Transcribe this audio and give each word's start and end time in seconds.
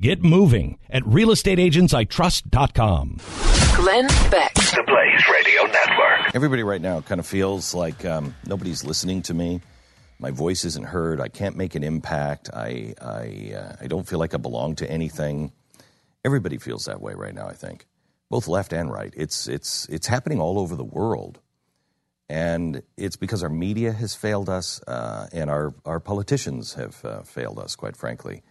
Get 0.00 0.22
moving 0.22 0.78
at 0.88 1.02
realestateagentsitrust.com. 1.02 3.16
Glenn 3.74 4.06
Beck. 4.30 4.54
The 4.54 4.84
Blaze 4.86 5.28
Radio 5.32 5.62
Network. 5.64 6.36
Everybody 6.36 6.62
right 6.62 6.80
now 6.80 7.00
kind 7.00 7.18
of 7.18 7.26
feels 7.26 7.74
like 7.74 8.04
um, 8.04 8.32
nobody's 8.46 8.84
listening 8.84 9.22
to 9.22 9.34
me. 9.34 9.60
My 10.20 10.30
voice 10.30 10.64
isn't 10.64 10.86
heard. 10.86 11.20
I 11.20 11.26
can't 11.26 11.56
make 11.56 11.74
an 11.74 11.82
impact. 11.82 12.48
I 12.54 12.94
I 13.00 13.54
uh, 13.56 13.74
I 13.80 13.88
don't 13.88 14.06
feel 14.06 14.20
like 14.20 14.34
I 14.34 14.36
belong 14.36 14.76
to 14.76 14.88
anything. 14.88 15.50
Everybody 16.24 16.58
feels 16.58 16.84
that 16.84 17.00
way 17.00 17.14
right 17.14 17.34
now. 17.34 17.48
I 17.48 17.54
think, 17.54 17.88
both 18.30 18.46
left 18.46 18.72
and 18.72 18.92
right. 18.92 19.12
It's 19.16 19.48
it's 19.48 19.86
it's 19.86 20.06
happening 20.06 20.40
all 20.40 20.60
over 20.60 20.76
the 20.76 20.84
world, 20.84 21.40
and 22.28 22.84
it's 22.96 23.16
because 23.16 23.42
our 23.42 23.48
media 23.48 23.92
has 23.92 24.14
failed 24.14 24.48
us, 24.48 24.80
uh, 24.86 25.26
and 25.32 25.50
our 25.50 25.74
our 25.84 25.98
politicians 25.98 26.74
have 26.74 27.04
uh, 27.04 27.22
failed 27.22 27.58
us. 27.58 27.74
Quite 27.74 27.96
frankly, 27.96 28.44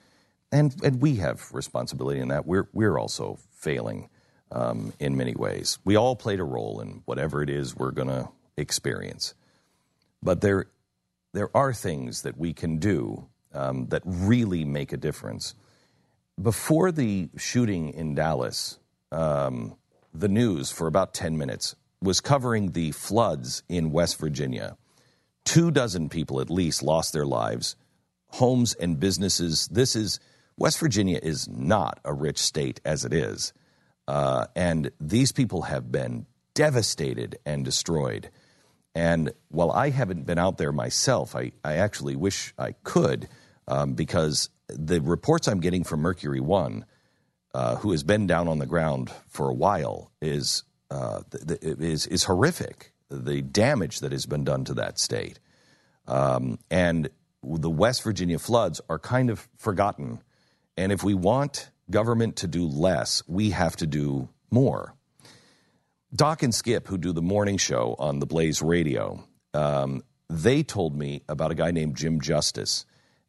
and 0.52 0.76
and 0.84 1.02
we 1.02 1.16
have 1.16 1.52
responsibility 1.52 2.20
in 2.20 2.30
that. 2.30 2.46
We're 2.46 2.68
we're 2.74 2.98
also 2.98 3.40
failing 3.52 4.10
um, 4.52 4.94
in 5.00 5.18
many 5.18 5.36
ways. 5.36 5.78
We 5.84 5.96
all 5.96 6.16
played 6.16 6.40
a 6.40 6.44
role 6.44 6.80
in 6.82 7.02
whatever 7.06 7.42
it 7.42 7.50
is 7.50 7.76
we're 7.76 7.92
going 7.92 8.08
to 8.08 8.30
experience. 8.56 9.34
But 10.22 10.42
there, 10.42 10.66
there 11.34 11.56
are 11.56 11.74
things 11.74 12.24
that 12.24 12.38
we 12.38 12.54
can 12.54 12.78
do 12.78 13.28
um, 13.54 13.88
that 13.88 14.02
really 14.06 14.66
make 14.66 14.94
a 14.94 14.98
difference. 14.98 15.54
Before 16.42 16.92
the 16.92 17.30
shooting 17.38 17.90
in 17.90 18.16
Dallas, 18.16 18.80
um, 19.12 19.76
the 20.14 20.28
news 20.28 20.72
for 20.72 20.88
about 20.88 21.14
10 21.14 21.38
minutes 21.38 21.76
was 22.02 22.22
covering 22.22 22.72
the 22.72 22.92
floods 22.92 23.64
in 23.68 23.92
West 23.92 24.20
Virginia. 24.20 24.78
Two 25.46 25.72
dozen 25.72 26.10
people 26.10 26.42
at 26.42 26.50
least 26.50 26.84
lost 26.84 27.14
their 27.14 27.26
lives, 27.26 27.76
homes 28.28 28.74
and 28.76 29.00
businesses. 29.00 29.68
This 29.70 29.96
is 29.96 30.20
West 30.58 30.80
Virginia 30.80 31.20
is 31.22 31.48
not 31.48 32.00
a 32.04 32.14
rich 32.14 32.40
state 32.40 32.82
as 32.84 33.06
it 33.06 33.14
is. 33.14 33.54
Uh, 34.08 34.48
and 34.56 34.92
these 35.00 35.32
people 35.32 35.64
have 35.64 35.92
been 35.92 36.26
devastated 36.54 37.38
and 37.46 37.64
destroyed. 37.64 38.30
And 38.96 39.32
while 39.50 39.72
I 39.72 39.92
haven't 39.92 40.26
been 40.26 40.40
out 40.40 40.58
there 40.58 40.72
myself, 40.72 41.36
I, 41.36 41.52
I 41.64 41.76
actually 41.76 42.16
wish 42.16 42.54
I 42.58 42.72
could 42.84 43.28
um, 43.68 43.94
because 43.94 44.50
the 44.68 45.00
reports 45.02 45.48
I'm 45.48 45.60
getting 45.60 45.84
from 45.84 46.00
Mercury 46.00 46.40
One, 46.40 46.86
uh, 47.54 47.76
who 47.76 47.92
has 47.92 48.04
been 48.04 48.26
down 48.26 48.48
on 48.48 48.58
the 48.58 48.66
ground 48.66 49.12
for 49.28 49.50
a 49.50 49.54
while, 49.54 50.12
is, 50.22 50.64
uh, 50.90 51.22
th- 51.30 51.60
th- 51.60 51.78
is, 51.78 52.08
is 52.08 52.24
horrific. 52.24 52.92
The 53.10 53.42
damage 53.42 54.00
that 54.00 54.12
has 54.12 54.26
been 54.26 54.44
done 54.44 54.66
to 54.66 54.74
that 54.76 54.98
state. 54.98 55.40
Um, 56.08 56.58
and 56.72 57.10
the 57.44 57.70
West 57.70 58.04
Virginia 58.04 58.40
floods 58.40 58.82
are 58.90 59.00
kind 59.00 59.30
of 59.30 59.48
forgotten. 59.58 60.22
And 60.78 60.92
if 60.92 61.04
we 61.04 61.14
want 61.14 61.72
government 61.90 62.38
to 62.38 62.48
do 62.48 62.66
less, 62.66 63.24
we 63.28 63.50
have 63.52 63.76
to 63.78 63.88
do 63.88 64.30
more. 64.52 64.94
Doc 66.14 66.44
and 66.44 66.54
Skip, 66.54 66.88
who 66.88 66.98
do 66.98 67.12
the 67.12 67.22
morning 67.22 67.58
show 67.58 67.96
on 68.00 68.20
the 68.20 68.26
Blaze 68.26 68.62
Radio, 68.62 69.24
um, 69.54 70.04
they 70.30 70.64
told 70.64 70.96
me 70.96 71.24
about 71.28 71.52
a 71.52 71.56
guy 71.56 71.72
named 71.72 71.96
Jim 71.96 72.22
Justice, 72.22 72.86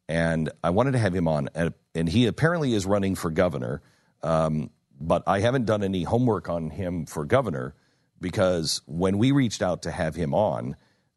and 0.07 0.49
I 0.63 0.69
wanted 0.69 0.91
to 0.91 0.99
have 0.99 1.13
him 1.13 1.27
on. 1.27 1.49
And 1.95 2.07
he 2.07 2.27
apparently 2.27 2.73
is 2.73 2.85
running 2.85 3.15
for 3.15 3.31
governor, 3.31 3.81
um, 4.23 4.69
but 4.99 5.23
I 5.27 5.39
haven't 5.39 5.65
done 5.65 5.83
any 5.83 6.03
homework 6.03 6.49
on 6.49 6.69
him 6.69 7.05
for 7.05 7.25
governor 7.25 7.75
because 8.21 8.81
when 8.85 9.17
we 9.17 9.31
reached 9.31 9.61
out 9.61 9.83
to 9.83 9.91
have 9.91 10.15
him 10.15 10.33
on, 10.33 10.75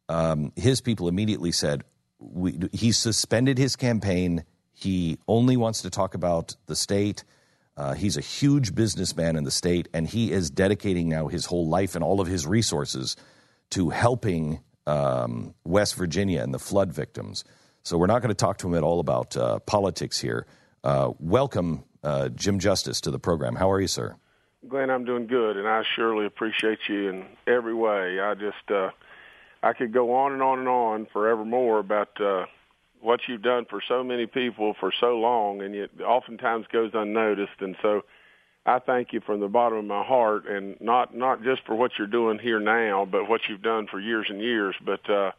um, 0.09 0.51
his 0.55 0.81
people 0.81 1.07
immediately 1.07 1.51
said 1.51 1.83
we, 2.19 2.57
he 2.71 2.91
suspended 2.91 3.57
his 3.57 3.75
campaign. 3.75 4.43
He 4.73 5.17
only 5.27 5.55
wants 5.55 5.81
to 5.83 5.89
talk 5.89 6.15
about 6.15 6.55
the 6.65 6.75
state. 6.75 7.23
Uh, 7.77 7.93
he's 7.93 8.17
a 8.17 8.21
huge 8.21 8.75
businessman 8.75 9.35
in 9.35 9.43
the 9.43 9.51
state, 9.51 9.87
and 9.93 10.07
he 10.07 10.31
is 10.31 10.49
dedicating 10.49 11.09
now 11.09 11.27
his 11.27 11.45
whole 11.45 11.67
life 11.67 11.95
and 11.95 12.03
all 12.03 12.19
of 12.19 12.27
his 12.27 12.45
resources 12.45 13.15
to 13.71 13.89
helping 13.89 14.59
um, 14.85 15.53
West 15.63 15.95
Virginia 15.95 16.41
and 16.41 16.53
the 16.53 16.59
flood 16.59 16.91
victims. 16.91 17.43
So 17.83 17.97
we're 17.97 18.07
not 18.07 18.21
going 18.21 18.29
to 18.29 18.35
talk 18.35 18.57
to 18.59 18.67
him 18.67 18.75
at 18.75 18.83
all 18.83 18.99
about 18.99 19.35
uh, 19.35 19.59
politics 19.59 20.19
here. 20.19 20.45
Uh, 20.83 21.11
welcome, 21.19 21.83
uh, 22.03 22.29
Jim 22.29 22.59
Justice, 22.59 23.01
to 23.01 23.11
the 23.11 23.19
program. 23.19 23.55
How 23.55 23.71
are 23.71 23.81
you, 23.81 23.87
sir? 23.87 24.15
Glenn, 24.67 24.89
I'm 24.89 25.03
doing 25.03 25.27
good, 25.27 25.57
and 25.57 25.67
I 25.67 25.83
surely 25.95 26.25
appreciate 26.25 26.79
you 26.87 27.09
in 27.09 27.25
every 27.47 27.73
way. 27.73 28.19
I 28.19 28.33
just, 28.35 28.69
uh, 28.69 28.91
I 29.61 29.73
could 29.73 29.91
go 29.91 30.13
on 30.13 30.33
and 30.33 30.41
on 30.41 30.59
and 30.59 30.67
on 30.67 31.07
forevermore 31.11 31.79
about 31.79 32.19
uh, 32.21 32.45
what 33.03 33.19
you've 33.27 33.41
done 33.41 33.65
for 33.69 33.81
so 33.87 34.03
many 34.03 34.25
people 34.25 34.75
for 34.79 34.91
so 34.99 35.17
long, 35.19 35.61
and 35.61 35.75
it 35.75 35.91
oftentimes 36.01 36.65
goes 36.71 36.91
unnoticed. 36.93 37.59
And 37.59 37.75
so, 37.81 38.01
I 38.65 38.79
thank 38.79 39.11
you 39.11 39.19
from 39.19 39.41
the 39.41 39.47
bottom 39.49 39.77
of 39.79 39.85
my 39.85 40.03
heart, 40.03 40.47
and 40.47 40.79
not 40.79 41.15
not 41.15 41.43
just 41.43 41.65
for 41.65 41.75
what 41.75 41.91
you're 41.97 42.07
doing 42.07 42.39
here 42.39 42.59
now, 42.59 43.05
but 43.05 43.27
what 43.29 43.41
you've 43.49 43.61
done 43.61 43.87
for 43.87 43.99
years 43.99 44.27
and 44.29 44.39
years. 44.41 44.75
But 44.83 45.07
uh, 45.09 45.31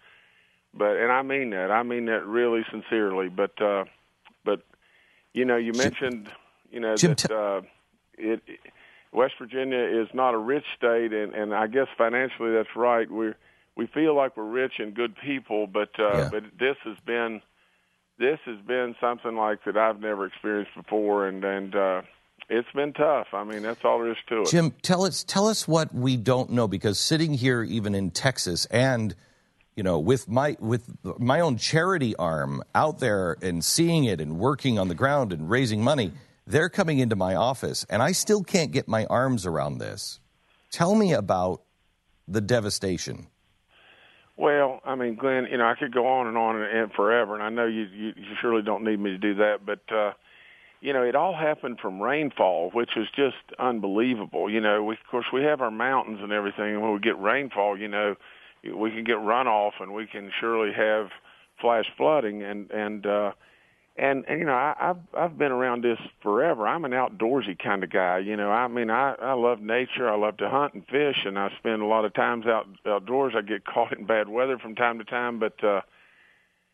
but 0.75 0.97
and 0.97 1.11
I 1.11 1.23
mean 1.23 1.51
that. 1.51 1.71
I 1.71 1.83
mean 1.83 2.07
that 2.07 2.27
really 2.27 2.65
sincerely. 2.71 3.29
But 3.29 3.61
uh, 3.61 3.85
but 4.45 4.61
you 5.33 5.45
know, 5.45 5.57
you 5.57 5.73
mentioned 5.73 6.29
you 6.71 6.81
know 6.81 6.97
Jim, 6.97 7.15
that 7.15 7.31
uh, 7.31 7.63
it. 8.19 8.43
West 9.13 9.35
Virginia 9.39 9.79
is 9.79 10.09
not 10.13 10.35
a 10.35 10.39
rich 10.39 10.65
state, 10.77 11.13
and, 11.13 11.33
and 11.35 11.55
I 11.55 11.69
guess 11.69 11.87
financially 11.97 12.53
that's 12.53 12.75
right. 12.75 13.09
We're 13.11 13.37
we 13.77 13.87
feel 13.87 14.15
like 14.17 14.37
we're 14.37 14.45
rich 14.45 14.75
and 14.79 14.93
good 14.93 15.15
people, 15.17 15.67
but 15.67 15.91
uh, 15.99 16.19
Yeah. 16.19 16.29
but 16.33 16.43
this 16.59 16.77
has 16.85 16.97
been 17.07 17.41
this 18.19 18.39
has 18.45 18.61
been 18.67 18.95
something 19.01 19.37
like 19.37 19.65
that 19.65 19.77
I've 19.77 20.01
never 20.01 20.27
experienced 20.27 20.75
before, 20.77 21.27
and 21.27 21.45
and 21.45 21.75
uh, 21.75 22.03
it's 22.49 22.71
been 22.75 22.93
tough. 22.93 23.29
I 23.33 23.45
mean, 23.45 23.63
that's 23.63 23.85
all 23.85 23.99
there 23.99 24.13
is 24.13 24.17
to 24.29 24.43
it. 24.43 24.49
Jim, 24.49 24.73
tell 24.83 25.05
us 25.05 25.25
tell 25.25 25.49
us 25.49 25.67
what 25.67 25.95
we 25.95 26.17
don't 26.17 26.51
know 26.51 26.69
because 26.69 26.99
sitting 26.99 27.35
here, 27.35 27.63
even 27.63 27.95
in 27.95 28.11
Texas, 28.11 28.67
and 28.67 29.15
you 29.77 29.83
know, 29.83 29.99
with 29.99 30.29
my 30.29 30.57
with 30.61 30.89
my 31.19 31.41
own 31.41 31.57
charity 31.57 32.15
arm 32.17 32.63
out 32.75 33.01
there 33.01 33.37
and 33.43 33.65
seeing 33.65 34.05
it 34.05 34.21
and 34.21 34.39
working 34.39 34.79
on 34.79 34.89
the 34.89 34.95
ground 34.95 35.33
and 35.33 35.51
raising 35.51 35.83
money, 35.83 36.13
they're 36.47 36.69
coming 36.69 36.99
into 36.99 37.17
my 37.17 37.35
office, 37.35 37.85
and 37.91 38.03
I 38.03 38.13
still 38.13 38.43
can't 38.43 38.71
get 38.71 38.87
my 38.87 39.07
arms 39.07 39.47
around 39.47 39.79
this. 39.79 40.21
Tell 40.71 40.95
me 40.95 41.13
about 41.13 41.63
the 42.29 42.41
devastation. 42.41 43.27
Well, 44.37 44.81
I 44.85 44.95
mean, 44.97 45.15
Glenn, 45.15 45.47
you 45.51 45.59
know, 45.59 45.67
I 45.67 45.75
could 45.75 45.93
go 45.93 46.07
on 46.07 46.27
and 46.27 46.37
on 46.37 46.57
and, 46.57 46.65
and 46.65 46.93
forever, 46.93 47.35
and 47.35 47.43
I 47.43 47.51
know 47.51 47.67
you, 47.67 47.83
you 47.83 48.13
you 48.17 48.37
surely 48.41 48.63
don't 48.63 48.83
need 48.83 48.99
me 48.99 49.11
to 49.11 49.19
do 49.19 49.35
that, 49.37 49.65
but 49.65 49.81
uh, 49.95 50.13
you 50.81 50.93
know, 50.93 51.03
it 51.03 51.15
all 51.15 51.35
happened 51.35 51.79
from 51.81 52.01
rainfall, 52.01 52.71
which 52.73 52.91
was 52.97 53.07
just 53.15 53.37
unbelievable. 53.59 54.51
You 54.51 54.61
know, 54.61 54.83
we 54.83 54.95
of 54.95 55.01
course 55.11 55.27
we 55.33 55.43
have 55.45 55.61
our 55.61 55.71
mountains 55.71 56.19
and 56.21 56.33
everything, 56.33 56.75
and 56.75 56.83
when 56.83 56.93
we 56.93 56.99
get 56.99 57.19
rainfall, 57.21 57.79
you 57.79 57.89
know, 57.89 58.17
we 58.65 58.91
can 58.91 59.05
get 59.05 59.17
runoff, 59.17 59.73
and 59.81 59.95
we 59.95 60.07
can 60.07 60.31
surely 60.41 60.73
have 60.73 61.11
flash 61.61 61.87
flooding, 61.97 62.43
and 62.43 62.71
and 62.73 63.07
uh, 63.07 63.33
and 63.97 64.25
and 64.29 64.41
you 64.41 64.47
know, 64.47 64.53
I, 64.55 64.75
I've 64.81 64.97
I've 65.17 65.39
been 65.39 65.53
around 65.53 65.85
this 65.85 65.99
forever. 66.23 66.67
I'm 66.67 66.85
an 66.85 66.93
outdoorsy 66.93 67.59
kind 67.63 67.85
of 67.85 67.91
guy. 67.93 68.19
You 68.19 68.37
know, 68.37 68.51
I 68.51 68.67
mean, 68.69 68.91
I 68.91 69.15
I 69.21 69.35
love 69.35 69.61
nature. 69.61 70.09
I 70.11 70.17
love 70.17 70.37
to 70.39 70.51
hunt 70.51 70.75
and 70.75 70.87
fish, 70.87 71.19
and 71.25 71.39
I 71.39 71.51
spend 71.59 71.83
a 71.83 71.87
lot 71.87 72.05
of 72.05 72.15
times 72.15 72.47
out 72.47 72.67
outdoors. 72.87 73.35
I 73.37 73.43
get 73.43 73.65
caught 73.65 73.97
in 73.97 74.07
bad 74.07 74.29
weather 74.29 74.59
from 74.59 74.75
time 74.75 74.99
to 74.99 75.05
time, 75.05 75.39
but 75.39 75.63
uh, 75.63 75.83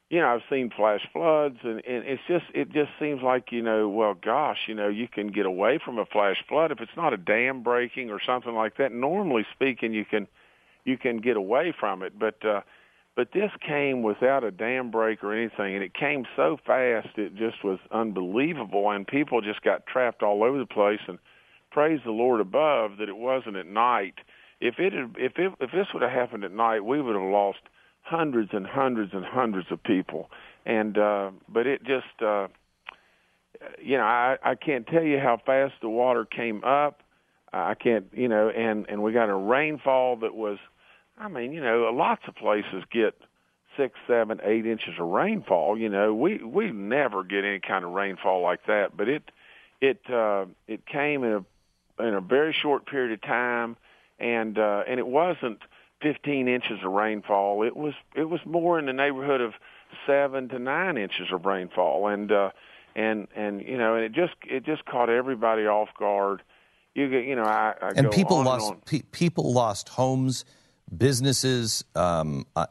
you 0.08 0.20
know, 0.20 0.28
I've 0.28 0.42
seen 0.50 0.70
flash 0.74 1.02
floods, 1.12 1.58
and 1.62 1.82
and 1.86 2.04
it's 2.06 2.22
just 2.28 2.46
it 2.54 2.72
just 2.72 2.90
seems 2.98 3.22
like 3.22 3.52
you 3.52 3.62
know, 3.62 3.88
well, 3.88 4.14
gosh, 4.14 4.58
you 4.66 4.74
know, 4.74 4.88
you 4.88 5.08
can 5.08 5.28
get 5.28 5.46
away 5.46 5.78
from 5.84 5.98
a 5.98 6.06
flash 6.06 6.42
flood 6.48 6.72
if 6.72 6.80
it's 6.80 6.96
not 6.96 7.12
a 7.12 7.18
dam 7.18 7.62
breaking 7.62 8.10
or 8.10 8.20
something 8.24 8.54
like 8.54 8.76
that. 8.78 8.92
Normally 8.92 9.46
speaking, 9.54 9.92
you 9.92 10.04
can 10.06 10.26
you 10.84 10.96
can 10.96 11.18
get 11.18 11.36
away 11.36 11.74
from 11.78 12.02
it, 12.02 12.18
but. 12.18 12.44
uh 12.44 12.60
but 13.16 13.28
this 13.32 13.50
came 13.66 14.02
without 14.02 14.44
a 14.44 14.50
dam 14.50 14.90
break 14.90 15.22
or 15.22 15.34
anything, 15.34 15.74
and 15.74 15.82
it 15.82 15.94
came 15.94 16.24
so 16.36 16.56
fast 16.66 17.08
it 17.16 17.34
just 17.34 17.62
was 17.64 17.78
unbelievable, 17.90 18.90
and 18.90 19.06
people 19.06 19.40
just 19.40 19.62
got 19.62 19.86
trapped 19.86 20.22
all 20.22 20.42
over 20.42 20.58
the 20.58 20.66
place. 20.66 21.00
And 21.08 21.18
praise 21.70 22.00
the 22.04 22.12
Lord 22.12 22.40
above 22.40 22.98
that 22.98 23.08
it 23.08 23.16
wasn't 23.16 23.56
at 23.56 23.66
night. 23.66 24.14
If 24.60 24.78
it 24.78 24.92
had, 24.92 25.16
if 25.18 25.38
it, 25.38 25.52
if 25.60 25.70
this 25.72 25.86
would 25.92 26.02
have 26.02 26.12
happened 26.12 26.44
at 26.44 26.52
night, 26.52 26.84
we 26.84 27.00
would 27.00 27.14
have 27.14 27.30
lost 27.30 27.60
hundreds 28.02 28.50
and 28.52 28.66
hundreds 28.66 29.12
and 29.12 29.24
hundreds 29.24 29.70
of 29.70 29.82
people. 29.82 30.30
And 30.66 30.98
uh, 30.98 31.30
but 31.48 31.66
it 31.66 31.82
just, 31.84 32.22
uh, 32.22 32.48
you 33.82 33.96
know, 33.96 34.04
I, 34.04 34.36
I 34.42 34.54
can't 34.54 34.86
tell 34.86 35.02
you 35.02 35.18
how 35.18 35.38
fast 35.44 35.74
the 35.80 35.88
water 35.88 36.24
came 36.24 36.62
up. 36.64 37.02
I 37.52 37.74
can't, 37.74 38.06
you 38.12 38.28
know, 38.28 38.48
and 38.48 38.86
and 38.88 39.02
we 39.02 39.12
got 39.12 39.28
a 39.28 39.34
rainfall 39.34 40.16
that 40.18 40.34
was, 40.34 40.58
I 41.20 41.28
mean, 41.28 41.52
you 41.52 41.60
know, 41.60 41.90
lots 41.92 42.22
of 42.26 42.34
places 42.34 42.82
get 42.90 43.14
six, 43.76 43.94
seven, 44.06 44.40
eight 44.42 44.66
inches 44.66 44.94
of 44.98 45.06
rainfall. 45.06 45.78
You 45.78 45.90
know, 45.90 46.14
we 46.14 46.38
we 46.38 46.70
never 46.72 47.22
get 47.22 47.44
any 47.44 47.60
kind 47.60 47.84
of 47.84 47.90
rainfall 47.90 48.42
like 48.42 48.64
that, 48.66 48.96
but 48.96 49.08
it 49.08 49.30
it 49.82 50.00
uh, 50.10 50.46
it 50.66 50.86
came 50.86 51.22
in 51.22 51.32
a 51.32 52.02
in 52.02 52.14
a 52.14 52.20
very 52.22 52.54
short 52.54 52.86
period 52.86 53.12
of 53.12 53.20
time, 53.20 53.76
and 54.18 54.58
uh, 54.58 54.84
and 54.88 54.98
it 54.98 55.06
wasn't 55.06 55.60
15 56.00 56.48
inches 56.48 56.78
of 56.82 56.90
rainfall. 56.90 57.62
It 57.64 57.76
was 57.76 57.92
it 58.14 58.24
was 58.24 58.40
more 58.46 58.78
in 58.78 58.86
the 58.86 58.94
neighborhood 58.94 59.42
of 59.42 59.52
seven 60.06 60.48
to 60.48 60.58
nine 60.58 60.96
inches 60.96 61.28
of 61.32 61.44
rainfall, 61.44 62.06
and 62.08 62.32
uh, 62.32 62.50
and 62.96 63.28
and 63.36 63.60
you 63.60 63.76
know, 63.76 63.94
and 63.94 64.04
it 64.04 64.12
just 64.12 64.34
it 64.48 64.64
just 64.64 64.86
caught 64.86 65.10
everybody 65.10 65.66
off 65.66 65.90
guard. 65.98 66.42
You 66.94 67.08
get, 67.08 67.24
you 67.24 67.36
know, 67.36 67.44
I, 67.44 67.74
I 67.80 67.92
and 67.94 68.10
people 68.10 68.42
lost 68.42 68.72
pe- 68.84 69.02
people 69.12 69.52
lost 69.52 69.90
homes, 69.90 70.44
businesses. 70.96 71.84
Um, 71.94 72.46
uh, 72.56 72.66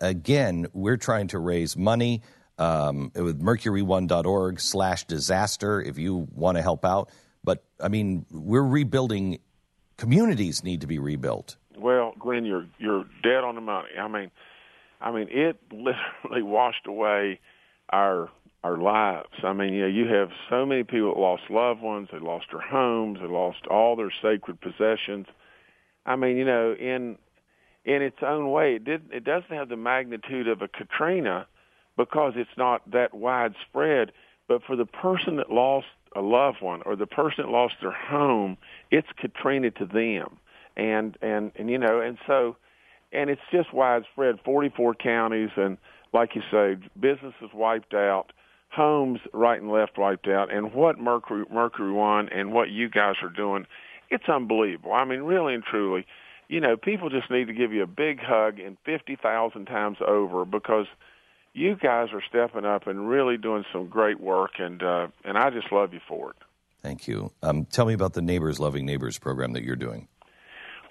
again, 0.00 0.66
we're 0.72 0.96
trying 0.96 1.28
to 1.28 1.38
raise 1.38 1.76
money 1.76 2.22
um, 2.58 3.10
with 3.14 3.40
mercury1.org 3.40 4.60
slash 4.60 5.04
disaster 5.04 5.80
if 5.80 5.98
you 5.98 6.28
want 6.34 6.56
to 6.56 6.62
help 6.62 6.84
out. 6.84 7.10
But 7.44 7.64
I 7.80 7.88
mean, 7.88 8.26
we're 8.30 8.62
rebuilding. 8.62 9.38
Communities 9.96 10.62
need 10.62 10.80
to 10.82 10.86
be 10.86 10.98
rebuilt. 10.98 11.56
Well, 11.76 12.14
Glenn, 12.18 12.44
you're 12.44 12.66
you're 12.78 13.04
dead 13.22 13.44
on 13.44 13.54
the 13.54 13.60
money. 13.60 13.88
I 13.98 14.08
mean, 14.08 14.30
I 15.00 15.12
mean, 15.12 15.28
it 15.30 15.60
literally 15.72 16.42
washed 16.42 16.86
away 16.86 17.40
our 17.90 18.28
our 18.64 18.76
lives. 18.76 19.28
I 19.44 19.52
mean, 19.52 19.72
you 19.72 19.82
know, 19.82 19.86
you 19.86 20.06
have 20.08 20.30
so 20.50 20.66
many 20.66 20.82
people 20.82 21.14
that 21.14 21.20
lost 21.20 21.42
loved 21.48 21.80
ones, 21.80 22.08
they 22.12 22.18
lost 22.18 22.46
their 22.50 22.60
homes, 22.60 23.18
they 23.20 23.28
lost 23.28 23.66
all 23.70 23.94
their 23.94 24.12
sacred 24.20 24.60
possessions. 24.60 25.26
I 26.04 26.16
mean, 26.16 26.36
you 26.36 26.44
know, 26.44 26.72
in 26.72 27.18
in 27.88 28.02
its 28.02 28.18
own 28.22 28.50
way, 28.50 28.74
it 28.74 28.84
did 28.84 29.02
it 29.10 29.24
doesn't 29.24 29.50
have 29.50 29.70
the 29.70 29.76
magnitude 29.76 30.46
of 30.46 30.60
a 30.60 30.68
Katrina 30.68 31.46
because 31.96 32.34
it's 32.36 32.56
not 32.56 32.88
that 32.90 33.14
widespread. 33.14 34.12
But 34.46 34.62
for 34.62 34.76
the 34.76 34.84
person 34.84 35.36
that 35.36 35.50
lost 35.50 35.86
a 36.14 36.20
loved 36.20 36.60
one 36.60 36.82
or 36.84 36.96
the 36.96 37.06
person 37.06 37.44
that 37.46 37.50
lost 37.50 37.74
their 37.80 37.92
home, 37.92 38.58
it's 38.90 39.08
Katrina 39.18 39.70
to 39.72 39.86
them. 39.86 40.38
And 40.76 41.16
and 41.22 41.50
and 41.56 41.70
you 41.70 41.78
know, 41.78 42.00
and 42.00 42.18
so 42.26 42.56
and 43.10 43.30
it's 43.30 43.40
just 43.50 43.72
widespread. 43.72 44.38
Forty 44.44 44.68
four 44.68 44.94
counties 44.94 45.50
and 45.56 45.78
like 46.12 46.34
you 46.34 46.42
say, 46.50 46.76
businesses 47.00 47.50
wiped 47.54 47.94
out 47.94 48.32
homes 48.70 49.20
right 49.32 49.62
and 49.62 49.72
left 49.72 49.96
wiped 49.96 50.28
out. 50.28 50.52
And 50.52 50.74
what 50.74 50.98
Mercury 50.98 51.46
Mercury 51.50 51.92
One 51.92 52.28
and 52.28 52.52
what 52.52 52.68
you 52.68 52.90
guys 52.90 53.14
are 53.22 53.30
doing, 53.30 53.66
it's 54.10 54.28
unbelievable. 54.28 54.92
I 54.92 55.06
mean, 55.06 55.20
really 55.22 55.54
and 55.54 55.64
truly, 55.64 56.06
you 56.48 56.60
know, 56.60 56.76
people 56.76 57.10
just 57.10 57.30
need 57.30 57.46
to 57.46 57.52
give 57.52 57.72
you 57.72 57.82
a 57.82 57.86
big 57.86 58.20
hug 58.20 58.58
and 58.58 58.76
fifty 58.84 59.16
thousand 59.16 59.66
times 59.66 59.98
over 60.06 60.44
because 60.44 60.86
you 61.54 61.76
guys 61.76 62.08
are 62.12 62.22
stepping 62.28 62.64
up 62.64 62.86
and 62.86 63.08
really 63.08 63.36
doing 63.36 63.64
some 63.72 63.88
great 63.88 64.20
work, 64.20 64.52
and 64.58 64.82
uh, 64.82 65.08
and 65.24 65.36
I 65.36 65.50
just 65.50 65.70
love 65.72 65.92
you 65.92 66.00
for 66.08 66.30
it. 66.30 66.36
Thank 66.82 67.08
you. 67.08 67.32
Um, 67.42 67.64
tell 67.64 67.86
me 67.86 67.94
about 67.94 68.14
the 68.14 68.22
Neighbors 68.22 68.60
Loving 68.60 68.86
Neighbors 68.86 69.18
program 69.18 69.52
that 69.52 69.64
you're 69.64 69.76
doing. 69.76 70.08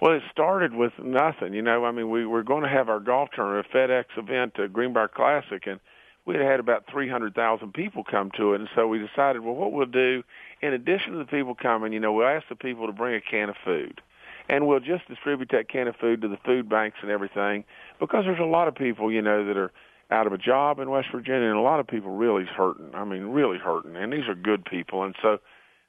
Well, 0.00 0.14
it 0.14 0.22
started 0.30 0.74
with 0.74 0.92
nothing. 1.02 1.54
You 1.54 1.62
know, 1.62 1.84
I 1.84 1.90
mean, 1.90 2.10
we 2.10 2.24
were 2.24 2.44
going 2.44 2.62
to 2.62 2.68
have 2.68 2.88
our 2.88 3.00
golf 3.00 3.30
tournament, 3.34 3.66
a 3.72 3.76
FedEx 3.76 4.04
event, 4.16 4.52
a 4.62 4.68
Greenbrier 4.68 5.08
Classic, 5.08 5.66
and 5.66 5.80
we 6.24 6.34
had 6.34 6.44
had 6.44 6.60
about 6.60 6.84
300,000 6.92 7.72
people 7.72 8.04
come 8.08 8.30
to 8.36 8.52
it, 8.52 8.60
and 8.60 8.68
so 8.76 8.86
we 8.86 8.98
decided, 8.98 9.42
well, 9.42 9.54
what 9.54 9.72
we'll 9.72 9.86
do, 9.86 10.22
in 10.60 10.72
addition 10.72 11.12
to 11.12 11.18
the 11.18 11.24
people 11.24 11.54
coming, 11.54 11.92
you 11.92 11.98
know, 11.98 12.12
we'll 12.12 12.28
ask 12.28 12.46
the 12.48 12.54
people 12.54 12.86
to 12.86 12.92
bring 12.92 13.14
a 13.14 13.20
can 13.20 13.48
of 13.48 13.56
food, 13.64 14.00
and 14.48 14.66
we'll 14.66 14.80
just 14.80 15.06
distribute 15.08 15.50
that 15.52 15.68
can 15.68 15.88
of 15.88 15.96
food 15.96 16.22
to 16.22 16.28
the 16.28 16.38
food 16.44 16.68
banks 16.68 16.98
and 17.02 17.10
everything, 17.10 17.64
because 18.00 18.24
there's 18.24 18.40
a 18.40 18.44
lot 18.44 18.68
of 18.68 18.74
people, 18.74 19.12
you 19.12 19.22
know, 19.22 19.44
that 19.46 19.56
are 19.56 19.72
out 20.10 20.26
of 20.26 20.32
a 20.32 20.38
job 20.38 20.78
in 20.78 20.88
West 20.88 21.08
Virginia, 21.12 21.48
and 21.48 21.58
a 21.58 21.60
lot 21.60 21.80
of 21.80 21.86
people 21.86 22.16
really 22.16 22.44
hurting. 22.44 22.90
I 22.94 23.04
mean, 23.04 23.24
really 23.24 23.58
hurting, 23.58 23.96
and 23.96 24.12
these 24.12 24.26
are 24.26 24.34
good 24.34 24.64
people, 24.64 25.02
and 25.02 25.14
so 25.20 25.38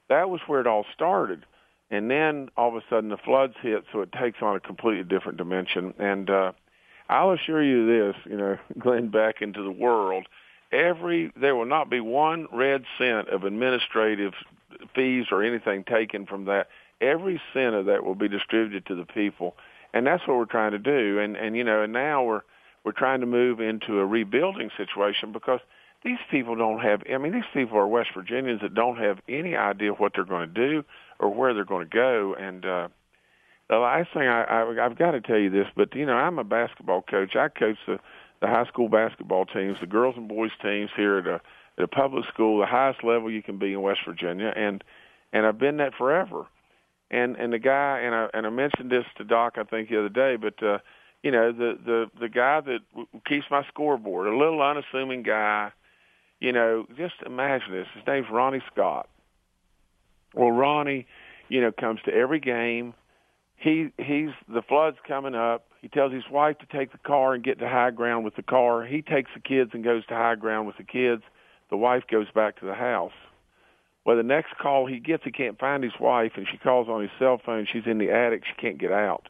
that 0.10 0.30
was 0.30 0.42
where 0.48 0.60
it 0.60 0.68
all 0.68 0.86
started. 0.94 1.46
And 1.92 2.12
then 2.12 2.50
all 2.56 2.70
of 2.70 2.76
a 2.76 2.82
sudden 2.90 3.10
the 3.10 3.18
floods 3.18 3.56
hit, 3.62 3.86
so 3.92 4.02
it 4.02 4.12
takes 4.12 4.40
on 4.42 4.56
a 4.56 4.60
completely 4.60 5.04
different 5.04 5.38
dimension. 5.38 5.94
And 5.98 6.30
uh, 6.30 6.52
I'll 7.08 7.32
assure 7.32 7.64
you 7.64 7.88
this, 7.88 8.16
you 8.26 8.38
know, 8.38 8.58
Glenn, 8.78 9.10
back 9.10 9.42
into 9.42 9.64
the 9.64 9.72
world, 9.72 10.28
every 10.72 11.32
there 11.36 11.56
will 11.56 11.66
not 11.66 11.90
be 11.90 12.00
one 12.00 12.48
red 12.54 12.84
cent 12.98 13.30
of 13.30 13.44
administrative 13.44 14.34
fees 14.94 15.26
or 15.32 15.44
anything 15.44 15.84
taken 15.84 16.26
from 16.26 16.46
that. 16.46 16.68
Every 17.02 17.42
cent 17.54 17.76
of 17.76 17.86
that 17.86 18.04
will 18.04 18.16
be 18.16 18.28
distributed 18.28 18.86
to 18.88 18.96
the 18.96 19.06
people, 19.06 19.56
and 19.94 20.06
that's 20.06 20.28
what 20.28 20.38
we're 20.38 20.46
trying 20.46 20.72
to 20.72 20.80
do. 20.80 21.20
And 21.20 21.36
and 21.36 21.56
you 21.56 21.64
know, 21.64 21.84
and 21.84 21.94
now 21.94 22.24
we're 22.24 22.42
we're 22.84 22.92
trying 22.92 23.22
to 23.22 23.26
move 23.26 23.60
into 23.60 24.00
a 24.00 24.06
rebuilding 24.06 24.70
situation 24.78 25.32
because 25.32 25.60
these 26.04 26.18
people 26.32 26.56
don't 26.56 26.80
have. 26.80 27.04
I 27.12 27.18
mean, 27.18 27.34
these 27.34 27.44
people 27.54 27.78
are 27.78 27.88
West 27.88 28.10
Virginians 28.16 28.62
that 28.62 28.74
don't 28.74 28.98
have 28.98 29.20
any 29.28 29.56
idea 29.56 29.92
what 29.92 30.14
they're 30.16 30.26
going 30.26 30.54
to 30.54 30.68
do 30.68 30.84
or 31.20 31.34
where 31.34 31.54
they're 31.54 31.66
going 31.66 31.88
to 31.88 31.94
go, 31.94 32.36
and 32.40 32.66
uh, 32.66 32.88
the 33.70 33.78
last 33.78 34.10
thing 34.14 34.24
I, 34.24 34.44
I 34.44 34.86
I've 34.86 34.98
got 34.98 35.12
to 35.12 35.22
tell 35.22 35.38
you 35.38 35.50
this, 35.50 35.68
but 35.76 35.96
you 35.96 36.06
know 36.06 36.16
I'm 36.16 36.40
a 36.40 36.44
basketball 36.44 37.02
coach. 37.02 37.36
I 37.36 37.50
coach 37.50 37.78
the 37.88 38.00
the 38.42 38.48
high 38.48 38.66
school 38.66 38.90
basketball 38.90 39.46
teams, 39.46 39.78
the 39.80 39.88
girls 39.88 40.16
and 40.18 40.28
boys 40.28 40.52
teams 40.62 40.90
here 40.96 41.18
at 41.18 41.28
a 41.28 41.42
at 41.78 41.84
a 41.84 41.88
public 41.88 42.26
school, 42.34 42.60
the 42.60 42.66
highest 42.66 43.04
level 43.04 43.32
you 43.32 43.44
can 43.44 43.58
be 43.58 43.74
in 43.74 43.82
West 43.82 44.02
Virginia, 44.06 44.54
and 44.56 44.84
and 45.32 45.46
I've 45.46 45.60
been 45.60 45.78
that 45.78 45.94
forever. 45.96 46.46
And 47.12 47.36
and 47.38 47.52
the 47.52 47.60
guy 47.60 48.02
and 48.04 48.14
I 48.14 48.28
and 48.34 48.46
I 48.46 48.50
mentioned 48.50 48.92
this 48.92 49.06
to 49.18 49.24
Doc 49.24 49.56
I 49.58 49.64
think 49.64 49.90
the 49.90 50.00
other 50.00 50.10
day, 50.10 50.36
but 50.36 50.62
uh, 50.64 50.80
you 51.24 51.32
know 51.32 51.52
the 51.52 51.78
the 51.84 52.06
the 52.20 52.30
guy 52.30 52.62
that 52.62 52.80
w- 52.92 53.08
keeps 53.28 53.46
my 53.50 53.64
scoreboard, 53.68 54.28
a 54.28 54.38
little 54.38 54.62
unassuming 54.62 55.24
guy. 55.24 55.72
You 56.40 56.54
know, 56.54 56.86
just 56.96 57.16
imagine 57.26 57.72
this. 57.72 57.88
His 57.94 58.04
name's 58.08 58.28
Ronnie 58.32 58.62
Scott. 58.72 59.10
Well, 60.34 60.52
Ronnie, 60.52 61.06
you 61.50 61.60
know, 61.60 61.72
comes 61.72 62.00
to 62.06 62.14
every 62.14 62.40
game 62.40 62.94
he 63.60 63.90
he's 63.98 64.30
the 64.48 64.62
flood's 64.62 64.98
coming 65.08 65.36
up. 65.36 65.66
He 65.82 65.90
tells 65.90 66.14
his 66.14 66.24
wife 66.32 66.58
to 66.60 66.66
take 66.66 66.92
the 66.92 66.98
car 66.98 67.34
and 67.34 67.44
get 67.44 67.60
to 67.60 67.68
high 67.68 67.92
ground 67.92 68.26
with 68.26 68.36
the 68.36 68.44
car. 68.44 68.86
He 68.86 69.02
takes 69.02 69.32
the 69.34 69.42
kids 69.42 69.72
and 69.74 69.84
goes 69.84 70.06
to 70.08 70.16
high 70.16 70.36
ground 70.36 70.66
with 70.68 70.78
the 70.78 70.84
kids. 70.84 71.24
The 71.70 71.78
wife 71.78 72.04
goes 72.10 72.28
back 72.34 72.60
to 72.60 72.66
the 72.66 72.74
house. 72.74 73.14
Well, 74.06 74.16
the 74.18 74.24
next 74.24 74.58
call 74.58 74.86
he 74.86 75.00
gets, 75.00 75.24
he 75.24 75.32
can't 75.32 75.60
find 75.60 75.84
his 75.84 75.94
wife, 76.00 76.32
and 76.36 76.48
she 76.50 76.58
calls 76.58 76.88
on 76.88 77.02
his 77.02 77.12
cell 77.20 77.40
phone. 77.46 77.68
She's 77.72 77.86
in 77.86 77.98
the 77.98 78.12
attic. 78.12 78.44
She 78.46 78.54
can't 78.60 78.78
get 78.78 78.92
out. 78.92 79.28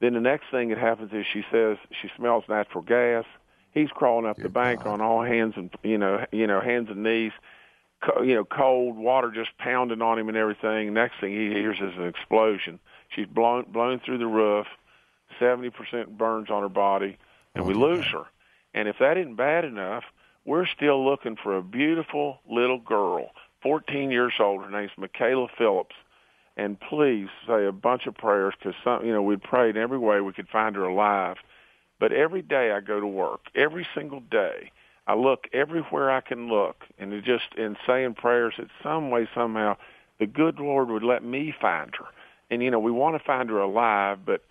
Then 0.00 0.14
the 0.14 0.20
next 0.20 0.44
thing 0.50 0.68
that 0.70 0.78
happens 0.78 1.12
is 1.12 1.26
she 1.32 1.42
says 1.50 1.76
she 2.02 2.08
smells 2.16 2.44
natural 2.48 2.82
gas. 2.82 3.24
He's 3.72 3.90
crawling 3.90 4.26
up 4.26 4.36
Dear 4.36 4.44
the 4.44 4.48
bank 4.48 4.84
God. 4.84 4.94
on 4.94 5.00
all 5.00 5.22
hands 5.22 5.54
and 5.56 5.70
you 5.82 5.96
know 5.98 6.24
you 6.32 6.46
know 6.46 6.60
hands 6.60 6.88
and 6.90 7.02
knees, 7.02 7.32
co- 8.02 8.22
you 8.22 8.34
know 8.34 8.44
cold 8.44 8.96
water 8.96 9.30
just 9.30 9.50
pounding 9.58 10.02
on 10.02 10.18
him 10.18 10.28
and 10.28 10.36
everything. 10.36 10.92
Next 10.92 11.20
thing 11.20 11.32
he 11.32 11.48
hears 11.50 11.76
is 11.80 11.96
an 11.96 12.06
explosion. 12.06 12.80
She's 13.10 13.26
blown 13.26 13.66
blown 13.70 14.00
through 14.04 14.18
the 14.18 14.26
roof. 14.26 14.66
Seventy 15.38 15.70
percent 15.70 16.18
burns 16.18 16.50
on 16.50 16.62
her 16.62 16.68
body, 16.68 17.16
and 17.54 17.64
Oh, 17.64 17.66
we 17.68 17.74
lose 17.74 18.04
God. 18.06 18.12
her. 18.12 18.24
And 18.74 18.88
if 18.88 18.96
that 18.98 19.16
isn't 19.16 19.36
bad 19.36 19.64
enough, 19.64 20.04
we're 20.44 20.66
still 20.66 21.04
looking 21.04 21.36
for 21.36 21.56
a 21.56 21.62
beautiful 21.62 22.40
little 22.50 22.78
girl, 22.78 23.30
14 23.62 24.10
years 24.10 24.34
old. 24.40 24.64
Her 24.64 24.70
name's 24.70 24.92
Michaela 24.96 25.48
Phillips. 25.56 25.94
And 26.56 26.78
please 26.78 27.28
say 27.46 27.64
a 27.64 27.72
bunch 27.72 28.06
of 28.06 28.14
prayers 28.14 28.54
because 28.58 28.74
some, 28.84 29.06
you 29.06 29.12
know, 29.12 29.22
we 29.22 29.36
prayed 29.36 29.76
every 29.76 29.98
way 29.98 30.20
we 30.20 30.32
could 30.32 30.48
find 30.48 30.76
her 30.76 30.84
alive. 30.84 31.36
But 31.98 32.12
every 32.12 32.42
day 32.42 32.72
I 32.72 32.80
go 32.80 33.00
to 33.00 33.06
work, 33.06 33.40
every 33.54 33.86
single 33.94 34.20
day, 34.20 34.72
I 35.06 35.14
look 35.14 35.46
everywhere 35.52 36.10
I 36.10 36.20
can 36.20 36.48
look, 36.48 36.84
and 36.98 37.12
it 37.12 37.24
just 37.24 37.54
in 37.56 37.76
saying 37.86 38.14
prayers 38.14 38.54
that 38.58 38.68
some 38.82 39.10
way 39.10 39.28
somehow 39.34 39.76
the 40.18 40.26
good 40.26 40.60
Lord 40.60 40.88
would 40.88 41.02
let 41.02 41.24
me 41.24 41.54
find 41.58 41.90
her. 41.98 42.06
And 42.50 42.62
you 42.62 42.70
know, 42.70 42.78
we 42.78 42.90
want 42.90 43.16
to 43.16 43.24
find 43.24 43.48
her 43.50 43.58
alive, 43.58 44.18
but 44.24 44.44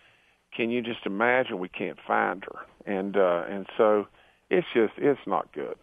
can 0.55 0.69
you 0.69 0.81
just 0.81 1.05
imagine 1.05 1.59
we 1.59 1.69
can't 1.69 1.99
find 2.05 2.43
her? 2.43 2.91
And 2.91 3.15
uh, 3.15 3.45
and 3.49 3.67
so 3.77 4.07
it's 4.49 4.67
just 4.73 4.93
it's 4.97 5.19
not 5.25 5.51
good. 5.53 5.77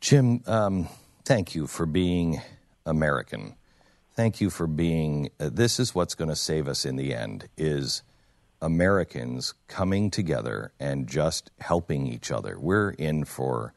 Jim, 0.00 0.42
um, 0.46 0.88
thank 1.24 1.54
you 1.54 1.66
for 1.66 1.86
being 1.86 2.40
American. 2.84 3.56
Thank 4.14 4.40
you 4.40 4.50
for 4.50 4.66
being. 4.66 5.30
Uh, 5.40 5.50
this 5.52 5.80
is 5.80 5.94
what's 5.94 6.14
going 6.14 6.30
to 6.30 6.36
save 6.36 6.68
us 6.68 6.84
in 6.84 6.96
the 6.96 7.14
end: 7.14 7.48
is 7.56 8.02
Americans 8.60 9.54
coming 9.68 10.10
together 10.10 10.72
and 10.78 11.08
just 11.08 11.50
helping 11.60 12.06
each 12.06 12.30
other. 12.30 12.58
We're 12.58 12.90
in 12.90 13.24
for 13.24 13.72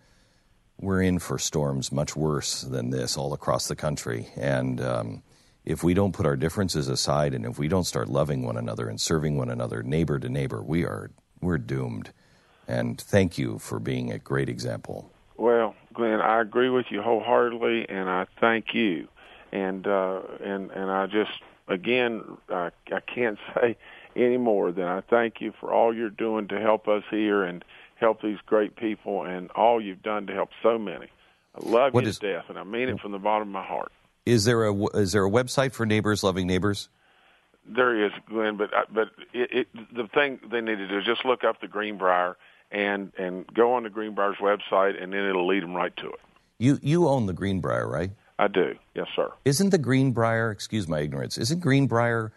we're 0.79 1.01
in 1.01 1.19
for 1.19 1.39
storms 1.39 1.91
much 1.91 2.15
worse 2.15 2.61
than 2.61 2.89
this 2.89 3.15
all 3.15 3.33
across 3.33 3.67
the 3.67 3.75
country, 3.75 4.29
and 4.35 4.81
um, 4.81 5.23
if 5.63 5.83
we 5.83 5.93
don't 5.93 6.13
put 6.13 6.25
our 6.25 6.35
differences 6.35 6.87
aside 6.89 7.33
and 7.33 7.45
if 7.45 7.57
we 7.57 7.67
don't 7.67 7.85
start 7.85 8.07
loving 8.07 8.43
one 8.43 8.57
another 8.57 8.87
and 8.87 9.01
serving 9.01 9.37
one 9.37 9.49
another, 9.49 9.81
neighbor 9.81 10.19
to 10.19 10.29
neighbor, 10.29 10.61
we 10.61 10.83
are 10.83 11.11
we're 11.41 11.57
doomed. 11.57 12.11
And 12.67 12.99
thank 12.99 13.37
you 13.37 13.59
for 13.59 13.79
being 13.79 14.11
a 14.11 14.19
great 14.19 14.49
example. 14.49 15.11
Glenn, 15.95 16.21
I 16.21 16.41
agree 16.41 16.69
with 16.69 16.87
you 16.89 17.01
wholeheartedly, 17.01 17.87
and 17.89 18.09
I 18.09 18.25
thank 18.39 18.73
you. 18.73 19.07
and 19.51 19.87
uh, 19.87 20.21
and 20.43 20.71
and 20.71 20.91
I 20.91 21.07
just 21.07 21.31
again 21.67 22.23
I, 22.49 22.71
I 22.91 22.99
can't 22.99 23.37
say 23.55 23.77
any 24.15 24.37
more 24.37 24.71
than 24.71 24.85
I 24.85 25.01
thank 25.01 25.41
you 25.41 25.53
for 25.59 25.73
all 25.73 25.93
you're 25.95 26.09
doing 26.09 26.47
to 26.49 26.59
help 26.59 26.87
us 26.87 27.03
here 27.09 27.43
and 27.43 27.63
help 27.95 28.21
these 28.21 28.37
great 28.45 28.75
people 28.75 29.23
and 29.23 29.49
all 29.51 29.81
you've 29.81 30.03
done 30.03 30.27
to 30.27 30.33
help 30.33 30.49
so 30.61 30.77
many. 30.77 31.07
I 31.55 31.65
love 31.69 31.93
What 31.93 32.03
you 32.03 32.09
is- 32.09 32.19
to 32.19 32.33
death, 32.33 32.45
and 32.49 32.57
I 32.59 32.63
mean 32.63 32.89
it 32.89 32.99
from 32.99 33.11
the 33.13 33.19
bottom 33.19 33.47
of 33.47 33.53
my 33.53 33.63
heart. 33.65 33.91
Is 34.25 34.45
there 34.45 34.65
a 34.65 34.73
is 34.95 35.11
there 35.13 35.25
a 35.25 35.29
website 35.29 35.73
for 35.73 35.85
Neighbors 35.85 36.23
Loving 36.23 36.47
Neighbors? 36.47 36.89
There 37.67 38.05
is, 38.05 38.11
Glenn, 38.29 38.57
but 38.57 38.73
I- 38.75 38.83
but 38.93 39.09
it, 39.33 39.51
it, 39.51 39.95
the 39.95 40.07
thing 40.07 40.39
they 40.51 40.61
need 40.61 40.77
to 40.77 40.87
do 40.87 40.97
is 40.99 41.05
just 41.05 41.25
look 41.25 41.43
up 41.43 41.61
the 41.61 41.67
Greenbrier 41.67 42.35
and 42.71 43.11
and 43.17 43.45
go 43.53 43.73
on 43.73 43.83
the 43.83 43.89
Greenbrier's 43.89 44.37
website, 44.37 45.01
and 45.01 45.13
then 45.13 45.21
it'll 45.21 45.47
lead 45.47 45.63
them 45.63 45.75
right 45.75 45.95
to 45.97 46.07
it. 46.09 46.19
You 46.57 46.79
you 46.81 47.07
own 47.07 47.25
the 47.25 47.33
Greenbrier, 47.33 47.87
right? 47.87 48.11
I 48.37 48.47
do, 48.47 48.75
yes, 48.93 49.07
sir. 49.15 49.31
Isn't 49.45 49.69
the 49.69 49.77
Greenbrier, 49.77 50.51
excuse 50.51 50.87
my 50.87 50.99
ignorance, 50.99 51.37
isn't 51.37 51.61
Greenbrier 51.61 52.33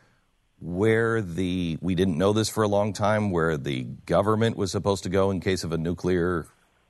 where 0.60 1.22
the, 1.22 1.78
we 1.80 1.94
didn't 1.94 2.18
know 2.18 2.32
this 2.32 2.48
for 2.48 2.62
a 2.62 2.68
long 2.68 2.92
time, 2.92 3.30
where 3.30 3.56
the 3.56 3.84
government 4.06 4.56
was 4.56 4.72
supposed 4.72 5.04
to 5.04 5.08
go 5.08 5.30
in 5.30 5.40
case 5.40 5.64
of 5.64 5.72
a 5.72 5.78
nuclear 5.78 6.46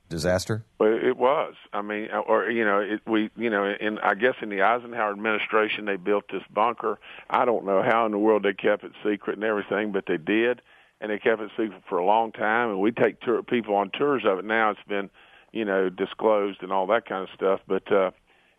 disaster? 0.09 0.65
Well, 0.79 0.97
it 1.01 1.17
was. 1.17 1.53
I 1.71 1.81
mean, 1.81 2.09
or 2.11 2.49
you 2.49 2.65
know, 2.65 2.79
it, 2.79 3.01
we, 3.05 3.29
you 3.37 3.49
know, 3.49 3.65
in 3.79 3.99
I 3.99 4.15
guess 4.15 4.35
in 4.41 4.49
the 4.49 4.63
Eisenhower 4.63 5.11
administration, 5.11 5.85
they 5.85 5.97
built 5.97 6.25
this 6.31 6.41
bunker. 6.51 6.99
I 7.29 7.45
don't 7.45 7.65
know 7.65 7.83
how 7.83 8.05
in 8.05 8.11
the 8.11 8.17
world 8.17 8.43
they 8.43 8.53
kept 8.53 8.83
it 8.83 8.91
secret 9.03 9.35
and 9.37 9.43
everything, 9.43 9.91
but 9.91 10.05
they 10.07 10.17
did, 10.17 10.61
and 11.01 11.11
they 11.11 11.17
kept 11.19 11.41
it 11.41 11.49
secret 11.51 11.81
for 11.87 11.97
a 11.97 12.05
long 12.05 12.31
time. 12.31 12.69
And 12.69 12.79
we 12.79 12.91
take 12.91 13.19
tour, 13.21 13.41
people 13.43 13.75
on 13.75 13.89
tours 13.91 14.23
of 14.25 14.39
it 14.39 14.45
now. 14.45 14.71
It's 14.71 14.79
been, 14.87 15.09
you 15.51 15.65
know, 15.65 15.89
disclosed 15.89 16.61
and 16.61 16.71
all 16.71 16.87
that 16.87 17.05
kind 17.07 17.23
of 17.23 17.29
stuff. 17.35 17.61
But 17.67 17.91
uh, 17.91 18.11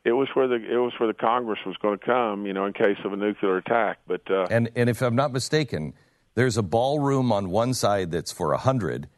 it 0.05 0.13
was 0.13 0.29
where 0.35 0.49
the 0.49 0.55
it 0.57 0.79
was 0.79 0.93
where 0.99 1.07
the 1.07 1.15
Congress 1.19 1.59
was 1.67 1.77
going 1.77 1.99
to 1.99 2.05
come, 2.05 2.47
you 2.47 2.53
know, 2.53 2.65
in 2.67 2.73
case 2.73 2.97
of 3.05 3.13
a 3.13 3.17
nuclear 3.17 3.57
attack. 3.59 3.99
But 4.07 4.23
uh, 4.31 4.47
And 4.51 4.71
and 4.75 4.89
if 4.89 5.03
I'm 5.03 5.17
not 5.17 5.33
mistaken, 5.33 5.93
there's 6.35 6.57
a 6.57 6.63
ballroom 6.63 7.33
on 7.33 7.51
one 7.51 7.75
side 7.75 8.11
that's 8.13 8.33
for 8.33 8.53
a 8.53 8.57
100 8.57 9.09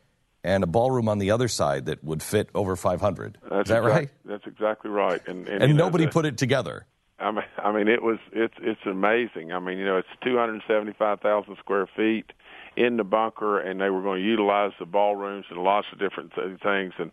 and 0.44 0.64
a 0.64 0.66
ballroom 0.66 1.08
on 1.08 1.18
the 1.18 1.30
other 1.30 1.46
side 1.46 1.86
that 1.86 2.02
would 2.02 2.20
fit 2.22 2.48
over 2.52 2.74
500. 2.74 3.38
that's 3.48 3.52
Is 3.52 3.68
that 3.68 3.78
exact- 3.78 3.84
right? 3.84 4.08
That's 4.24 4.46
exactly 4.46 4.90
right. 4.90 5.20
And 5.28 5.46
and, 5.46 5.62
And 5.62 5.70
you 5.70 5.74
know, 5.78 5.84
nobody 5.84 6.06
the- 6.06 6.10
put 6.10 6.26
it 6.26 6.36
together. 6.36 6.86
I 7.20 7.30
mean, 7.30 7.44
I 7.58 7.70
mean, 7.70 7.86
it 7.86 8.02
was 8.02 8.18
it's 8.32 8.54
it's 8.60 8.80
amazing. 8.84 9.52
I 9.52 9.60
mean, 9.60 9.78
you 9.78 9.84
know, 9.84 9.98
it's 9.98 10.08
275,000 10.24 11.56
square 11.58 11.86
feet 11.96 12.32
in 12.76 12.96
the 12.96 13.04
bunker, 13.04 13.58
and 13.58 13.80
they 13.80 13.90
were 13.90 14.02
going 14.02 14.20
to 14.22 14.26
utilize 14.26 14.72
the 14.78 14.86
ballrooms 14.86 15.46
and 15.50 15.58
lots 15.58 15.86
of 15.92 15.98
different 15.98 16.32
th- 16.34 16.60
things. 16.60 16.92
And 16.98 17.12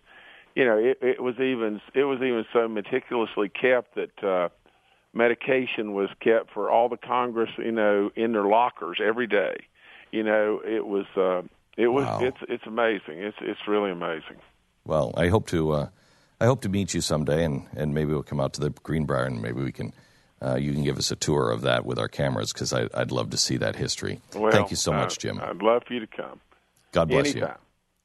you 0.56 0.66
know, 0.66 0.78
it, 0.78 0.98
it 1.02 1.22
was 1.22 1.36
even 1.36 1.82
it 1.94 2.04
was 2.04 2.18
even 2.20 2.46
so 2.54 2.68
meticulously 2.68 3.50
kept 3.50 3.96
that 3.96 4.24
uh, 4.24 4.50
medication 5.14 5.94
was 5.94 6.10
kept 6.20 6.52
for 6.54 6.70
all 6.70 6.90
the 6.90 6.98
Congress, 6.98 7.50
you 7.58 7.72
know, 7.72 8.10
in 8.16 8.32
their 8.34 8.46
lockers 8.46 9.00
every 9.04 9.28
day. 9.28 9.58
You 10.12 10.24
know, 10.24 10.62
it 10.66 10.86
was 10.86 11.06
uh, 11.16 11.42
it 11.78 11.88
was 11.88 12.06
Wow. 12.06 12.20
it's 12.22 12.38
it's 12.48 12.66
amazing. 12.66 13.20
It's 13.20 13.38
it's 13.42 13.68
really 13.68 13.92
amazing. 13.92 14.38
Well, 14.86 15.14
I 15.16 15.28
hope 15.28 15.48
to 15.48 15.72
uh, 15.72 15.90
I 16.42 16.46
hope 16.46 16.62
to 16.62 16.70
meet 16.70 16.94
you 16.94 17.02
someday, 17.02 17.44
and, 17.44 17.68
and 17.76 17.94
maybe 17.94 18.12
we'll 18.12 18.24
come 18.24 18.40
out 18.40 18.54
to 18.54 18.62
the 18.62 18.70
Greenbrier, 18.70 19.26
and 19.26 19.42
maybe 19.42 19.62
we 19.62 19.72
can 19.72 19.94
uh, 20.42 20.56
you 20.56 20.74
can 20.74 20.84
give 20.84 20.98
us 20.98 21.12
a 21.12 21.16
tour 21.16 21.52
of 21.52 21.62
that 21.62 21.86
with 21.86 22.00
our 22.00 22.08
cameras 22.08 22.54
because 22.54 22.74
I'd 22.74 23.12
love 23.12 23.32
to 23.32 23.38
see 23.38 23.58
that 23.58 23.76
history. 23.76 24.22
Well, 24.34 24.52
Thank 24.52 24.72
you 24.72 24.78
so 24.78 24.92
much, 24.92 25.20
Jim. 25.20 25.40
I'd 25.42 25.62
love 25.62 25.84
for 25.86 25.94
you 25.94 26.00
to 26.00 26.08
come. 26.08 26.40
God 26.92 27.10
bless 27.10 27.36
you. 27.36 27.48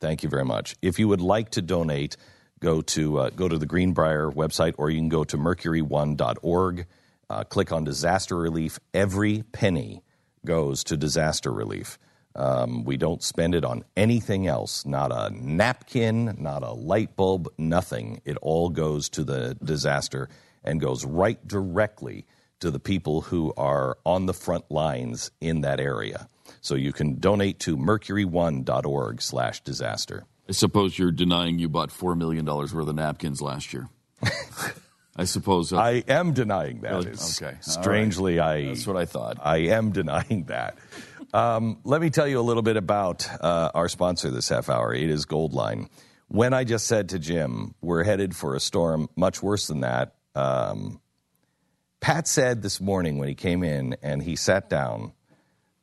Thank 0.00 0.22
you 0.22 0.28
very 0.28 0.44
much. 0.44 0.76
If 0.82 0.98
you 0.98 1.08
would 1.08 1.20
like 1.20 1.50
to 1.50 1.62
donate, 1.62 2.16
go 2.60 2.82
to 2.82 3.18
uh, 3.20 3.30
go 3.30 3.48
to 3.48 3.56
the 3.56 3.66
Greenbrier 3.66 4.30
website, 4.30 4.74
or 4.78 4.90
you 4.90 4.98
can 4.98 5.08
go 5.08 5.24
to 5.24 5.38
mercury1.org. 5.38 6.86
Uh, 7.30 7.44
click 7.44 7.72
on 7.72 7.84
disaster 7.84 8.36
relief. 8.36 8.78
Every 8.92 9.44
penny 9.52 10.02
goes 10.44 10.84
to 10.84 10.96
disaster 10.96 11.50
relief. 11.50 11.98
Um, 12.36 12.84
we 12.84 12.96
don't 12.96 13.22
spend 13.22 13.54
it 13.54 13.64
on 13.64 13.84
anything 13.96 14.46
else. 14.46 14.84
Not 14.84 15.12
a 15.12 15.30
napkin, 15.30 16.36
not 16.38 16.62
a 16.62 16.72
light 16.72 17.16
bulb, 17.16 17.48
nothing. 17.56 18.20
It 18.24 18.36
all 18.42 18.68
goes 18.68 19.08
to 19.10 19.24
the 19.24 19.56
disaster 19.62 20.28
and 20.64 20.80
goes 20.80 21.04
right 21.04 21.46
directly 21.46 22.26
to 22.60 22.70
the 22.70 22.80
people 22.80 23.20
who 23.22 23.52
are 23.56 23.98
on 24.04 24.26
the 24.26 24.32
front 24.34 24.70
lines 24.70 25.30
in 25.40 25.60
that 25.62 25.80
area. 25.80 26.28
So 26.60 26.74
you 26.74 26.92
can 26.92 27.18
donate 27.18 27.58
to 27.60 27.76
mercury1.org 27.76 29.20
slash 29.20 29.60
disaster. 29.60 30.24
I 30.48 30.52
suppose 30.52 30.98
you're 30.98 31.12
denying 31.12 31.58
you 31.58 31.68
bought 31.68 31.90
$4 31.90 32.16
million 32.16 32.44
worth 32.44 32.72
of 32.74 32.94
napkins 32.94 33.40
last 33.40 33.72
year. 33.72 33.88
I 35.16 35.24
suppose. 35.24 35.72
uh, 35.72 35.78
I 35.78 36.04
am 36.08 36.32
denying 36.32 36.80
that. 36.80 36.92
Really? 36.92 37.10
Okay. 37.10 37.56
Strangely, 37.60 38.40
I 38.40 38.66
That's 38.66 38.86
what 38.86 38.96
I 38.96 39.04
thought. 39.04 39.38
I 39.42 39.58
am 39.58 39.92
denying 39.92 40.44
that. 40.48 40.76
Um, 41.32 41.78
let 41.84 42.00
me 42.00 42.10
tell 42.10 42.26
you 42.26 42.40
a 42.40 42.42
little 42.42 42.62
bit 42.62 42.76
about 42.76 43.28
uh, 43.40 43.70
our 43.74 43.88
sponsor 43.88 44.30
this 44.30 44.48
half 44.48 44.68
hour. 44.68 44.92
It 44.94 45.10
is 45.10 45.26
Goldline. 45.26 45.88
When 46.28 46.52
I 46.52 46.64
just 46.64 46.86
said 46.86 47.10
to 47.10 47.18
Jim, 47.18 47.74
we're 47.80 48.04
headed 48.04 48.34
for 48.34 48.54
a 48.54 48.60
storm 48.60 49.08
much 49.16 49.42
worse 49.42 49.66
than 49.66 49.80
that, 49.80 50.14
um, 50.34 51.00
Pat 52.00 52.28
said 52.28 52.62
this 52.62 52.80
morning 52.80 53.18
when 53.18 53.28
he 53.28 53.34
came 53.34 53.62
in 53.62 53.96
and 54.02 54.22
he 54.22 54.36
sat 54.36 54.68
down, 54.68 55.12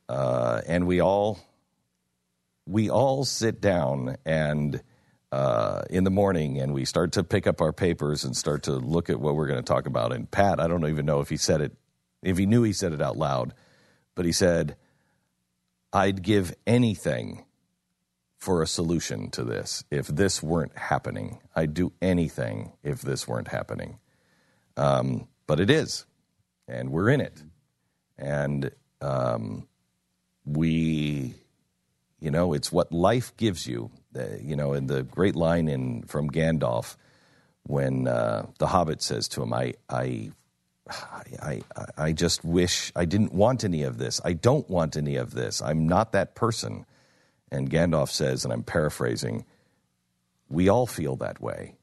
uh, 0.07 0.61
and 0.67 0.85
we 0.85 1.01
all 1.01 1.39
we 2.67 2.89
all 2.89 3.25
sit 3.25 3.59
down 3.59 4.17
and 4.25 4.81
uh, 5.31 5.83
in 5.89 6.03
the 6.03 6.11
morning 6.11 6.59
and 6.59 6.73
we 6.73 6.85
start 6.85 7.13
to 7.13 7.23
pick 7.23 7.47
up 7.47 7.61
our 7.61 7.73
papers 7.73 8.23
and 8.23 8.35
start 8.35 8.63
to 8.63 8.73
look 8.73 9.09
at 9.09 9.19
what 9.19 9.35
we're 9.35 9.47
going 9.47 9.59
to 9.59 9.63
talk 9.63 9.85
about. 9.87 10.13
And 10.13 10.29
Pat, 10.29 10.59
I 10.59 10.67
don't 10.67 10.87
even 10.87 11.05
know 11.05 11.21
if 11.21 11.29
he 11.29 11.37
said 11.37 11.61
it, 11.61 11.73
if 12.21 12.37
he 12.37 12.45
knew 12.45 12.63
he 12.63 12.73
said 12.73 12.93
it 12.93 13.01
out 13.01 13.17
loud, 13.17 13.53
but 14.13 14.25
he 14.25 14.31
said, 14.31 14.75
I'd 15.93 16.21
give 16.21 16.53
anything 16.67 17.45
for 18.37 18.61
a 18.61 18.67
solution 18.67 19.29
to 19.31 19.43
this 19.43 19.83
if 19.91 20.07
this 20.07 20.41
weren't 20.41 20.77
happening. 20.77 21.39
I'd 21.55 21.73
do 21.73 21.93
anything 22.01 22.73
if 22.83 23.01
this 23.01 23.27
weren't 23.27 23.49
happening. 23.49 23.99
Um, 24.77 25.27
but 25.47 25.59
it 25.59 25.69
is, 25.69 26.05
and 26.67 26.91
we're 26.91 27.09
in 27.09 27.21
it. 27.21 27.43
And 28.17 28.71
um, 29.01 29.67
we 30.45 31.35
you 32.21 32.29
know, 32.29 32.53
it's 32.53 32.71
what 32.71 32.93
life 32.93 33.35
gives 33.35 33.67
you. 33.67 33.91
Uh, 34.15 34.23
you 34.41 34.55
know, 34.55 34.73
in 34.73 34.87
the 34.87 35.03
great 35.03 35.35
line 35.35 35.67
in 35.67 36.03
from 36.03 36.29
Gandalf, 36.29 36.95
when 37.63 38.07
uh, 38.07 38.45
the 38.59 38.67
Hobbit 38.67 39.01
says 39.01 39.27
to 39.29 39.41
him, 39.41 39.53
"I, 39.53 39.73
I, 39.89 40.31
I, 40.87 41.61
I, 41.75 41.85
I 41.97 42.11
just 42.11 42.45
wish 42.45 42.91
I 42.95 43.05
didn't 43.05 43.33
want 43.33 43.63
any 43.63 43.83
of 43.83 43.97
this. 43.97 44.21
I 44.23 44.33
don't 44.33 44.69
want 44.69 44.95
any 44.95 45.15
of 45.15 45.31
this. 45.31 45.61
I'm 45.61 45.87
not 45.87 46.11
that 46.11 46.35
person." 46.35 46.85
And 47.53 47.69
Gandalf 47.69 48.09
says, 48.09 48.45
and 48.45 48.53
I'm 48.53 48.63
paraphrasing, 48.63 49.45
"We 50.47 50.69
all 50.69 50.85
feel 50.85 51.15
that 51.17 51.41
way. 51.41 51.75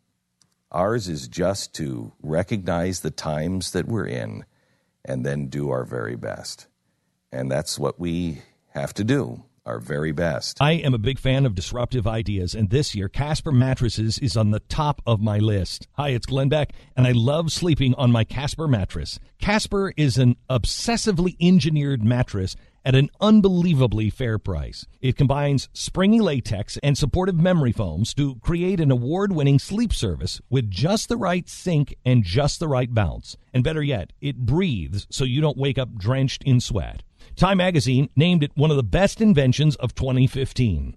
Ours 0.71 1.09
is 1.09 1.29
just 1.29 1.75
to 1.75 2.13
recognize 2.23 3.01
the 3.01 3.11
times 3.11 3.71
that 3.73 3.89
we're 3.89 4.07
in, 4.07 4.45
and 5.05 5.25
then 5.25 5.49
do 5.49 5.71
our 5.71 5.85
very 5.85 6.17
best." 6.17 6.67
And 7.33 7.51
that's 7.51 7.79
what 7.79 7.99
we 7.99 8.43
have 8.75 8.93
to 8.95 9.05
do, 9.05 9.45
our 9.65 9.81
very 9.81 10.13
best. 10.13 10.59
I 10.61 10.73
am 10.73 10.95
a 10.95 10.99
big 10.99 11.19
fan 11.19 11.47
of 11.47 11.55
disruptive 11.55 12.07
ideas, 12.07 12.55
and 12.55 12.71
this 12.71 12.95
year 12.95 13.09
Casper 13.09 13.53
Mattresses 13.53 14.19
is 14.19 14.37
on 14.37 14.51
the 14.51 14.61
top 14.61 15.03
of 15.07 15.21
my 15.21 15.39
list. 15.39 15.89
Hi, 15.93 16.11
it's 16.11 16.27
Glenn 16.27 16.49
Beck, 16.49 16.73
and 16.97 17.07
I 17.07 17.13
love 17.13 17.53
sleeping 17.53 17.95
on 17.95 18.13
my 18.13 18.25
Casper 18.25 18.69
mattress. 18.69 19.19
Casper 19.41 19.93
is 19.97 20.19
an 20.19 20.37
obsessively 20.49 21.37
engineered 21.41 22.03
mattress 22.03 22.57
at 22.89 22.95
an 22.95 23.11
unbelievably 23.21 24.09
fair 24.09 24.39
price. 24.39 24.87
It 25.03 25.15
combines 25.15 25.69
springy 25.75 26.21
latex 26.21 26.79
and 26.83 26.97
supportive 26.97 27.39
memory 27.39 27.71
foams 27.71 28.15
to 28.15 28.37
create 28.37 28.81
an 28.81 28.91
award 28.91 29.31
winning 29.31 29.59
sleep 29.59 29.93
service 29.93 30.41
with 30.49 30.71
just 30.71 31.11
the 31.11 31.19
right 31.19 31.47
sink 31.47 31.95
and 32.07 32.25
just 32.25 32.61
the 32.61 32.67
right 32.67 32.93
bounce. 32.93 33.37
And 33.53 33.63
better 33.63 33.83
yet, 33.83 34.15
it 34.23 34.39
breathes 34.39 35.07
so 35.11 35.25
you 35.25 35.43
don't 35.43 35.59
wake 35.59 35.77
up 35.77 35.97
drenched 35.97 36.43
in 36.45 36.61
sweat. 36.61 37.03
Time 37.37 37.59
magazine 37.59 38.09
named 38.17 38.43
it 38.43 38.53
one 38.55 38.71
of 38.71 38.79
the 38.79 38.83
best 38.83 39.21
inventions 39.21 39.77
of 39.77 39.95
2015. 39.95 40.97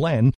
Glenn 0.01 0.33